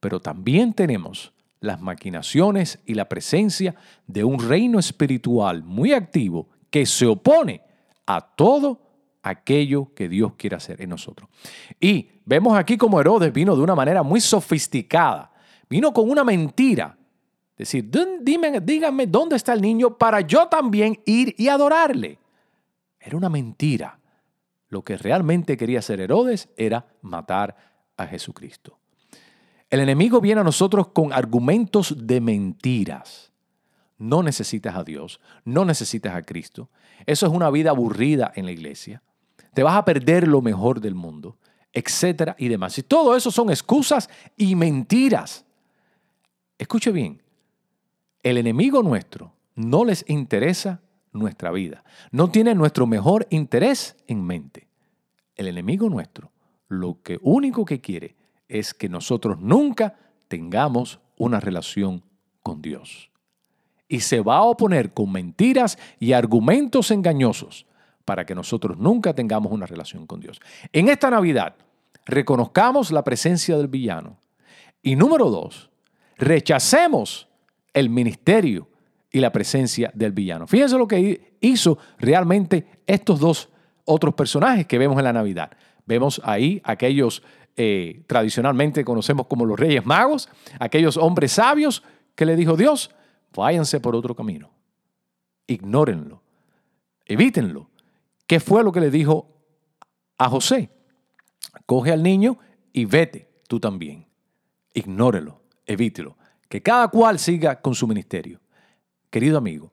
Pero 0.00 0.20
también 0.20 0.74
tenemos 0.74 1.32
las 1.62 1.80
maquinaciones 1.80 2.80
y 2.84 2.94
la 2.94 3.08
presencia 3.08 3.74
de 4.06 4.24
un 4.24 4.38
reino 4.38 4.78
espiritual 4.78 5.62
muy 5.62 5.92
activo 5.92 6.48
que 6.70 6.84
se 6.84 7.06
opone 7.06 7.62
a 8.04 8.20
todo 8.20 8.80
aquello 9.22 9.94
que 9.94 10.08
Dios 10.08 10.32
quiere 10.36 10.56
hacer 10.56 10.82
en 10.82 10.90
nosotros. 10.90 11.30
Y 11.80 12.10
vemos 12.24 12.58
aquí 12.58 12.76
como 12.76 13.00
Herodes 13.00 13.32
vino 13.32 13.54
de 13.54 13.62
una 13.62 13.76
manera 13.76 14.02
muy 14.02 14.20
sofisticada, 14.20 15.32
vino 15.70 15.92
con 15.92 16.10
una 16.10 16.24
mentira. 16.24 16.98
Decir, 17.56 17.88
dime, 18.20 18.60
díganme 18.60 19.06
dónde 19.06 19.36
está 19.36 19.52
el 19.52 19.62
niño 19.62 19.96
para 19.96 20.20
yo 20.20 20.48
también 20.48 21.00
ir 21.06 21.32
y 21.38 21.46
adorarle. 21.46 22.18
Era 22.98 23.16
una 23.16 23.28
mentira. 23.28 24.00
Lo 24.68 24.82
que 24.82 24.96
realmente 24.96 25.56
quería 25.56 25.78
hacer 25.78 26.00
Herodes 26.00 26.48
era 26.56 26.86
matar 27.02 27.54
a 27.96 28.06
Jesucristo. 28.06 28.81
El 29.72 29.80
enemigo 29.80 30.20
viene 30.20 30.42
a 30.42 30.44
nosotros 30.44 30.88
con 30.88 31.14
argumentos 31.14 31.94
de 31.96 32.20
mentiras. 32.20 33.32
No 33.96 34.22
necesitas 34.22 34.76
a 34.76 34.84
Dios, 34.84 35.18
no 35.46 35.64
necesitas 35.64 36.14
a 36.14 36.20
Cristo. 36.20 36.68
Eso 37.06 37.24
es 37.24 37.32
una 37.32 37.48
vida 37.48 37.70
aburrida 37.70 38.30
en 38.34 38.44
la 38.44 38.52
iglesia. 38.52 39.02
Te 39.54 39.62
vas 39.62 39.74
a 39.74 39.86
perder 39.86 40.28
lo 40.28 40.42
mejor 40.42 40.78
del 40.82 40.94
mundo, 40.94 41.38
etcétera 41.72 42.36
y 42.38 42.48
demás. 42.48 42.76
Y 42.76 42.82
todo 42.82 43.16
eso 43.16 43.30
son 43.30 43.48
excusas 43.48 44.10
y 44.36 44.54
mentiras. 44.56 45.46
Escuche 46.58 46.92
bien, 46.92 47.22
el 48.22 48.36
enemigo 48.36 48.82
nuestro 48.82 49.32
no 49.54 49.86
les 49.86 50.04
interesa 50.06 50.82
nuestra 51.12 51.50
vida. 51.50 51.82
No 52.10 52.30
tiene 52.30 52.54
nuestro 52.54 52.86
mejor 52.86 53.26
interés 53.30 53.96
en 54.06 54.22
mente. 54.22 54.68
El 55.34 55.48
enemigo 55.48 55.88
nuestro 55.88 56.30
lo 56.68 57.00
que 57.02 57.18
único 57.22 57.64
que 57.64 57.80
quiere 57.80 58.16
es 58.52 58.74
que 58.74 58.88
nosotros 58.88 59.40
nunca 59.40 59.96
tengamos 60.28 61.00
una 61.16 61.40
relación 61.40 62.04
con 62.42 62.60
Dios. 62.60 63.10
Y 63.88 64.00
se 64.00 64.20
va 64.20 64.36
a 64.36 64.42
oponer 64.42 64.92
con 64.92 65.10
mentiras 65.10 65.78
y 65.98 66.12
argumentos 66.12 66.90
engañosos 66.90 67.66
para 68.04 68.26
que 68.26 68.34
nosotros 68.34 68.76
nunca 68.76 69.14
tengamos 69.14 69.52
una 69.52 69.66
relación 69.66 70.06
con 70.06 70.20
Dios. 70.20 70.40
En 70.72 70.88
esta 70.88 71.10
Navidad, 71.10 71.56
reconozcamos 72.04 72.92
la 72.92 73.02
presencia 73.04 73.56
del 73.56 73.68
villano. 73.68 74.18
Y 74.82 74.96
número 74.96 75.30
dos, 75.30 75.70
rechacemos 76.18 77.28
el 77.72 77.88
ministerio 77.88 78.68
y 79.10 79.20
la 79.20 79.32
presencia 79.32 79.90
del 79.94 80.12
villano. 80.12 80.46
Fíjense 80.46 80.76
lo 80.76 80.88
que 80.88 81.36
hizo 81.40 81.78
realmente 81.98 82.66
estos 82.86 83.18
dos 83.18 83.48
otros 83.84 84.14
personajes 84.14 84.66
que 84.66 84.78
vemos 84.78 84.98
en 84.98 85.04
la 85.04 85.12
Navidad. 85.12 85.52
Vemos 85.86 86.20
ahí 86.24 86.60
aquellos 86.64 87.22
eh, 87.56 88.02
tradicionalmente 88.06 88.84
conocemos 88.84 89.26
como 89.26 89.44
los 89.44 89.58
reyes 89.58 89.84
magos, 89.84 90.28
aquellos 90.58 90.96
hombres 90.96 91.32
sabios 91.32 91.82
que 92.14 92.24
le 92.24 92.36
dijo 92.36 92.56
Dios, 92.56 92.90
váyanse 93.34 93.80
por 93.80 93.94
otro 93.94 94.14
camino, 94.14 94.50
ignórenlo, 95.46 96.22
evítenlo. 97.06 97.68
¿Qué 98.26 98.40
fue 98.40 98.64
lo 98.64 98.72
que 98.72 98.80
le 98.80 98.90
dijo 98.90 99.28
a 100.16 100.28
José? 100.28 100.70
Coge 101.66 101.92
al 101.92 102.02
niño 102.02 102.38
y 102.72 102.86
vete 102.86 103.28
tú 103.48 103.60
también. 103.60 104.06
Ignórelo, 104.72 105.42
evítelo. 105.66 106.16
Que 106.48 106.62
cada 106.62 106.88
cual 106.88 107.18
siga 107.18 107.60
con 107.60 107.74
su 107.74 107.86
ministerio. 107.86 108.40
Querido 109.10 109.36
amigo, 109.36 109.72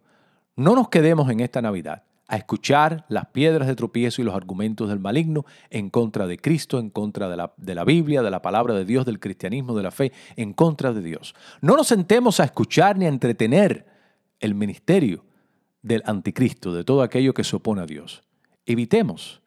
no 0.55 0.75
nos 0.75 0.89
quedemos 0.89 1.29
en 1.29 1.39
esta 1.39 1.61
Navidad 1.61 2.03
a 2.29 2.37
escuchar 2.37 3.05
las 3.09 3.25
piedras 3.25 3.67
de 3.67 3.75
tropiezo 3.75 4.21
y 4.21 4.25
los 4.25 4.35
argumentos 4.35 4.87
del 4.87 4.99
maligno 4.99 5.45
en 5.69 5.89
contra 5.89 6.27
de 6.27 6.37
Cristo, 6.37 6.79
en 6.79 6.89
contra 6.89 7.27
de 7.27 7.35
la, 7.35 7.53
de 7.57 7.75
la, 7.75 7.83
Biblia, 7.83 8.21
de 8.21 8.31
la 8.31 8.41
palabra 8.41 8.75
de 8.75 8.85
Dios, 8.85 9.05
del 9.05 9.19
cristianismo, 9.19 9.75
de 9.75 9.83
la 9.83 9.91
fe, 9.91 10.13
en 10.35 10.53
contra 10.53 10.93
de 10.93 11.01
Dios. 11.01 11.35
No 11.59 11.75
nos 11.75 11.87
sentemos 11.87 12.39
a 12.39 12.45
escuchar 12.45 12.97
ni 12.97 13.05
a 13.05 13.09
entretener 13.09 13.85
el 14.39 14.55
ministerio 14.55 15.25
del 15.81 16.03
anticristo, 16.05 16.73
de 16.73 16.83
todo 16.83 17.01
aquello 17.01 17.33
que 17.33 17.43
se 17.43 17.55
opone 17.55 17.81
a 17.81 17.85
Dios. 17.85 18.23
Evitemos, 18.65 19.41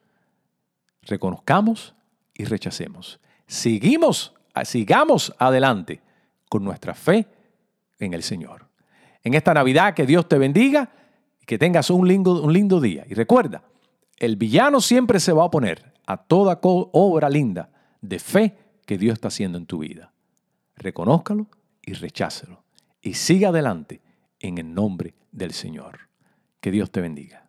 reconozcamos 1.02 1.94
y 2.34 2.44
rechacemos. 2.44 3.20
Seguimos, 3.46 4.34
sigamos 4.64 5.32
adelante 5.38 6.02
con 6.48 6.64
nuestra 6.64 6.94
fe 6.94 7.28
en 8.00 8.12
el 8.12 8.22
Señor 8.22 8.72
en 9.24 9.34
esta 9.34 9.54
Navidad. 9.54 9.94
Que 9.94 10.06
Dios 10.06 10.28
te 10.28 10.38
bendiga 10.38 10.90
que 11.46 11.58
tengas 11.58 11.90
un 11.90 12.06
lindo, 12.06 12.42
un 12.42 12.52
lindo 12.52 12.80
día. 12.80 13.04
Y 13.08 13.14
recuerda, 13.14 13.62
el 14.16 14.36
villano 14.36 14.80
siempre 14.80 15.20
se 15.20 15.32
va 15.32 15.42
a 15.42 15.46
oponer 15.46 15.92
a 16.06 16.16
toda 16.16 16.60
obra 16.62 17.28
linda 17.28 17.70
de 18.00 18.18
fe 18.18 18.56
que 18.86 18.98
Dios 18.98 19.14
está 19.14 19.28
haciendo 19.28 19.58
en 19.58 19.66
tu 19.66 19.78
vida. 19.78 20.12
Reconózcalo 20.76 21.48
y 21.82 21.92
rechácelo. 21.94 22.62
Y 23.00 23.14
siga 23.14 23.48
adelante 23.48 24.00
en 24.38 24.58
el 24.58 24.74
nombre 24.74 25.14
del 25.30 25.52
Señor. 25.52 26.08
Que 26.60 26.70
Dios 26.70 26.90
te 26.90 27.00
bendiga. 27.00 27.41